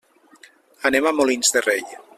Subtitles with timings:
[0.91, 1.87] Anem a Molins de Rei.